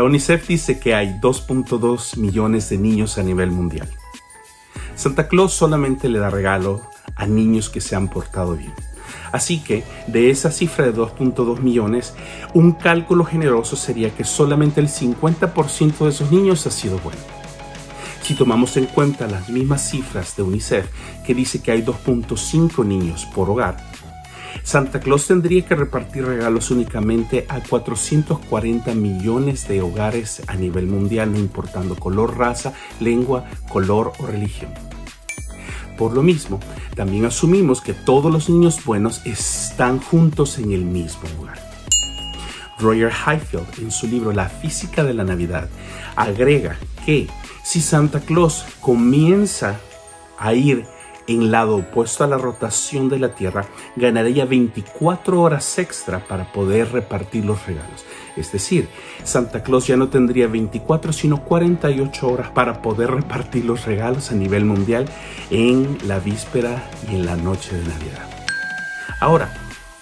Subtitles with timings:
[0.00, 3.86] La UNICEF dice que hay 2.2 millones de niños a nivel mundial.
[4.94, 6.80] Santa Claus solamente le da regalo
[7.16, 8.72] a niños que se han portado bien.
[9.30, 12.14] Así que de esa cifra de 2.2 millones,
[12.54, 17.20] un cálculo generoso sería que solamente el 50% de esos niños ha sido bueno.
[18.22, 20.86] Si tomamos en cuenta las mismas cifras de UNICEF,
[21.26, 23.89] que dice que hay 2.5 niños por hogar,
[24.62, 31.32] Santa Claus tendría que repartir regalos únicamente a 440 millones de hogares a nivel mundial,
[31.32, 34.72] no importando color, raza, lengua, color o religión.
[35.96, 36.60] Por lo mismo,
[36.94, 41.58] también asumimos que todos los niños buenos están juntos en el mismo lugar.
[42.78, 45.68] Roger Highfield, en su libro La física de la Navidad,
[46.16, 47.28] agrega que
[47.62, 49.78] si Santa Claus comienza
[50.38, 50.86] a ir
[51.30, 56.90] en lado opuesto a la rotación de la Tierra, ganaría 24 horas extra para poder
[56.92, 58.04] repartir los regalos.
[58.36, 58.88] Es decir,
[59.22, 64.34] Santa Claus ya no tendría 24 sino 48 horas para poder repartir los regalos a
[64.34, 65.06] nivel mundial
[65.50, 68.28] en la víspera y en la noche de Navidad.
[69.20, 69.52] Ahora,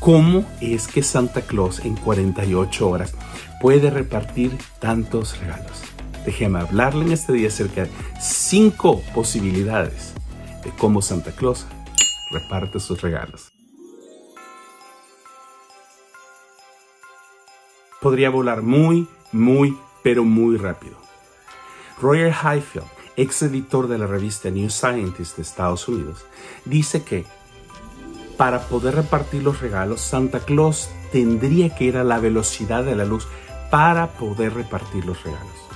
[0.00, 3.14] ¿cómo es que Santa Claus en 48 horas
[3.60, 5.82] puede repartir tantos regalos?
[6.26, 7.90] Déjeme hablarle en este día acerca de
[8.20, 10.14] cinco posibilidades
[10.64, 11.66] de cómo Santa Claus
[12.30, 13.52] reparte sus regalos.
[18.00, 20.96] Podría volar muy, muy, pero muy rápido.
[22.00, 26.24] Roger Highfield, ex editor de la revista New Scientist de Estados Unidos,
[26.64, 27.24] dice que
[28.36, 33.04] para poder repartir los regalos, Santa Claus tendría que ir a la velocidad de la
[33.04, 33.28] luz
[33.70, 35.73] para poder repartir los regalos.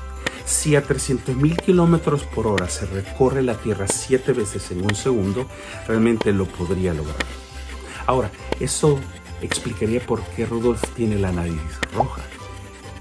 [0.48, 5.46] Si a 300.000 kilómetros por hora se recorre la Tierra siete veces en un segundo,
[5.86, 7.18] realmente lo podría lograr.
[8.06, 8.98] Ahora, eso
[9.42, 11.60] explicaría por qué Rudolf tiene la nariz
[11.94, 12.22] roja.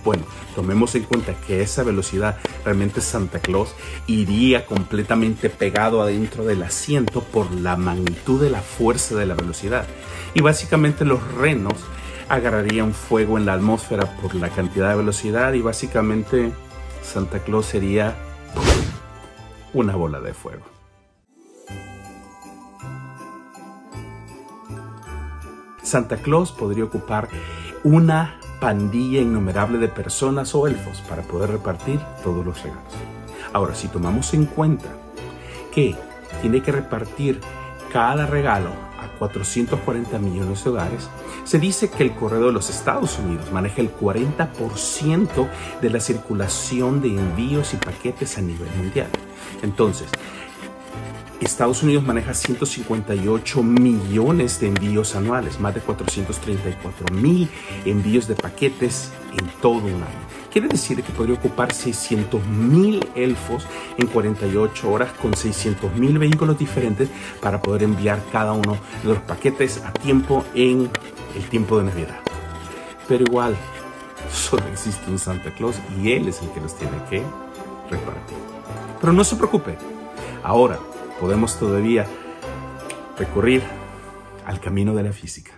[0.04, 0.24] Bueno,
[0.56, 3.74] tomemos en cuenta que esa velocidad realmente Santa Claus
[4.08, 9.88] iría completamente pegado adentro del asiento por la magnitud de la fuerza de la velocidad.
[10.34, 11.76] Y básicamente los renos
[12.28, 16.52] agarrarían fuego en la atmósfera por la cantidad de velocidad y básicamente
[17.08, 18.16] Santa Claus sería
[19.74, 20.66] una bola de fuego.
[25.82, 27.30] Santa Claus podría ocupar
[27.86, 32.94] una pandilla innumerable de personas o elfos para poder repartir todos los regalos.
[33.54, 34.90] Ahora, si tomamos en cuenta
[35.74, 35.96] que
[36.42, 37.40] tiene que repartir
[37.92, 41.10] cada regalo a 440 millones de hogares,
[41.48, 45.50] se dice que el correo de los Estados Unidos maneja el 40%
[45.82, 49.08] de la circulación de envíos y paquetes a nivel mundial.
[49.64, 50.10] Entonces,
[51.40, 57.48] Estados Unidos maneja 158 millones de envíos anuales, más de 434 mil
[57.86, 60.28] envíos de paquetes en todo un año.
[60.52, 63.66] Quiere decir que podría ocupar 600 mil elfos
[63.98, 67.08] en 48 horas con 600 mil vehículos diferentes
[67.40, 70.90] para poder enviar cada uno de los paquetes a tiempo en
[71.38, 72.20] el tiempo de Navidad.
[73.08, 73.56] Pero igual,
[74.32, 77.22] solo existe un Santa Claus y él es el que los tiene que
[77.90, 78.38] repartir.
[79.00, 79.78] Pero no se preocupe,
[80.44, 80.80] ahora
[81.20, 82.06] podemos todavía
[83.18, 83.62] recurrir
[84.46, 85.54] al camino de la física.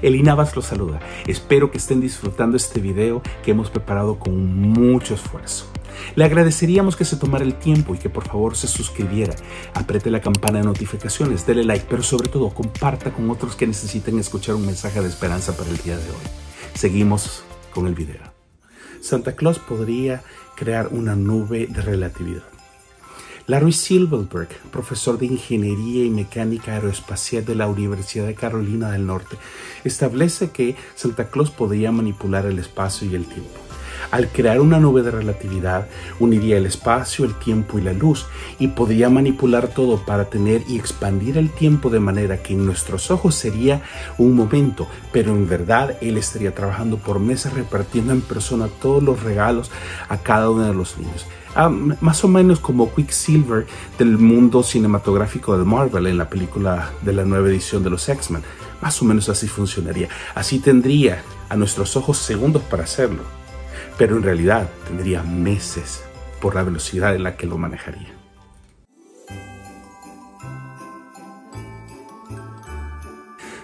[0.00, 1.00] El Navas los saluda.
[1.26, 5.73] Espero que estén disfrutando este video que hemos preparado con mucho esfuerzo.
[6.14, 9.34] Le agradeceríamos que se tomara el tiempo y que por favor se suscribiera,
[9.74, 14.18] apriete la campana de notificaciones, dele like, pero sobre todo comparta con otros que necesiten
[14.18, 16.24] escuchar un mensaje de esperanza para el día de hoy.
[16.74, 18.22] Seguimos con el video.
[19.00, 20.22] Santa Claus podría
[20.56, 22.44] crear una nube de relatividad.
[23.46, 29.36] Larry Silverberg, profesor de Ingeniería y Mecánica Aeroespacial de la Universidad de Carolina del Norte,
[29.84, 33.63] establece que Santa Claus podría manipular el espacio y el tiempo.
[34.10, 35.86] Al crear una nube de relatividad,
[36.18, 38.26] uniría el espacio, el tiempo y la luz
[38.58, 43.10] y podría manipular todo para tener y expandir el tiempo de manera que en nuestros
[43.10, 43.82] ojos sería
[44.18, 49.22] un momento, pero en verdad él estaría trabajando por meses repartiendo en persona todos los
[49.22, 49.70] regalos
[50.08, 51.26] a cada uno de los niños.
[51.56, 53.66] Ah, más o menos como Quicksilver
[53.96, 58.42] del mundo cinematográfico de Marvel en la película de la nueva edición de los X-Men.
[58.80, 60.08] Más o menos así funcionaría.
[60.34, 63.22] Así tendría a nuestros ojos segundos para hacerlo,
[63.98, 66.04] pero en realidad tendría meses
[66.40, 68.12] por la velocidad en la que lo manejaría.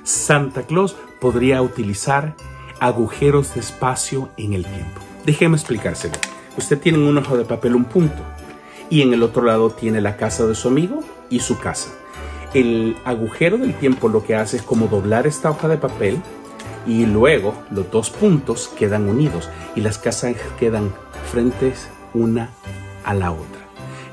[0.03, 2.35] Santa Claus podría utilizar
[2.81, 5.01] agujeros de espacio en el tiempo.
[5.25, 6.15] Déjeme explicárselo.
[6.57, 8.23] Usted tiene un ojo de papel un punto
[8.89, 11.91] y en el otro lado tiene la casa de su amigo y su casa.
[12.55, 16.21] El agujero del tiempo lo que hace es como doblar esta hoja de papel
[16.91, 20.93] y luego los dos puntos quedan unidos y las casas quedan
[21.31, 22.51] frentes una
[23.05, 23.61] a la otra.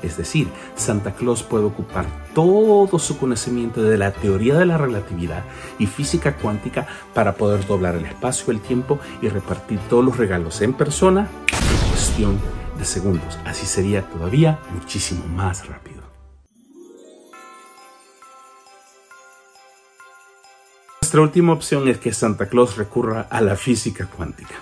[0.00, 0.46] Es decir,
[0.76, 5.42] Santa Claus puede ocupar todo su conocimiento de la teoría de la relatividad
[5.80, 10.60] y física cuántica para poder doblar el espacio, el tiempo y repartir todos los regalos
[10.60, 12.38] en persona en cuestión
[12.78, 13.40] de segundos.
[13.44, 15.97] Así sería todavía muchísimo más rápido.
[21.08, 24.56] Nuestra última opción es que Santa Claus recurra a la física cuántica.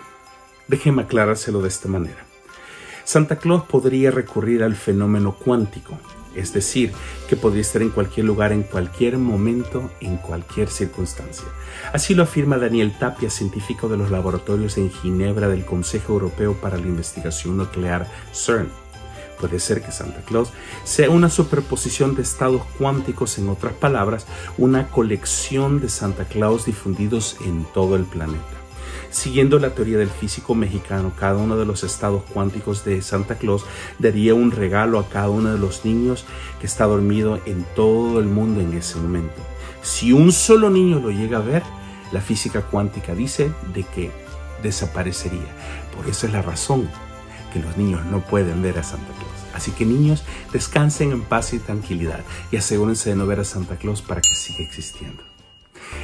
[0.69, 2.25] Déjeme aclarárselo de esta manera.
[3.03, 5.99] Santa Claus podría recurrir al fenómeno cuántico,
[6.37, 6.93] es decir,
[7.29, 11.49] que podría estar en cualquier lugar, en cualquier momento, en cualquier circunstancia.
[11.93, 16.79] Así lo afirma Daniel Tapia, científico de los laboratorios en Ginebra del Consejo Europeo para
[16.79, 18.86] la Investigación Nuclear CERN.
[19.39, 20.51] Puede ser que Santa Claus
[20.85, 27.37] sea una superposición de estados cuánticos, en otras palabras, una colección de Santa Claus difundidos
[27.45, 28.45] en todo el planeta.
[29.11, 33.65] Siguiendo la teoría del físico mexicano, cada uno de los estados cuánticos de Santa Claus
[33.99, 36.25] daría un regalo a cada uno de los niños
[36.61, 39.37] que está dormido en todo el mundo en ese momento.
[39.83, 41.63] Si un solo niño lo llega a ver,
[42.13, 44.11] la física cuántica dice de que
[44.63, 45.55] desaparecería.
[45.95, 46.89] Por eso es la razón
[47.53, 49.47] que los niños no pueden ver a Santa Claus.
[49.55, 50.23] Así que niños,
[50.53, 52.21] descansen en paz y tranquilidad
[52.51, 55.23] y asegúrense de no ver a Santa Claus para que siga existiendo.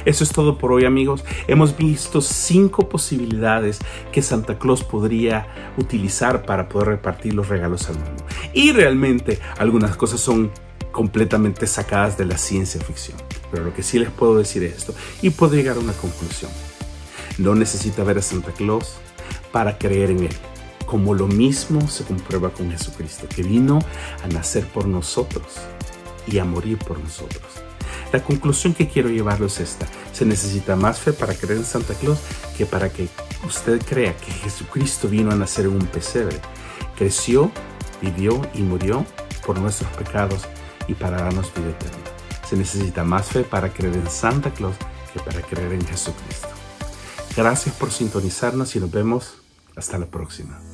[0.05, 1.23] Eso es todo por hoy amigos.
[1.47, 3.79] Hemos visto cinco posibilidades
[4.11, 8.25] que Santa Claus podría utilizar para poder repartir los regalos al mundo.
[8.53, 10.51] Y realmente algunas cosas son
[10.91, 13.17] completamente sacadas de la ciencia ficción.
[13.51, 16.51] Pero lo que sí les puedo decir es esto y puedo llegar a una conclusión.
[17.37, 18.95] No necesita ver a Santa Claus
[19.51, 20.35] para creer en Él.
[20.93, 23.79] Como lo mismo se comprueba con Jesucristo, que vino
[24.23, 25.55] a nacer por nosotros
[26.27, 27.41] y a morir por nosotros.
[28.11, 29.87] La conclusión que quiero llevarlo es esta.
[30.11, 32.19] Se necesita más fe para creer en Santa Claus
[32.55, 33.07] que para que
[33.43, 36.39] usted crea que Jesucristo vino a nacer en un pesebre.
[36.95, 37.51] Creció,
[37.99, 39.03] vivió y murió
[39.47, 40.43] por nuestros pecados
[40.87, 42.03] y para darnos vida eterna.
[42.47, 44.75] Se necesita más fe para creer en Santa Claus
[45.11, 46.49] que para creer en Jesucristo.
[47.35, 49.37] Gracias por sintonizarnos y nos vemos
[49.75, 50.72] hasta la próxima.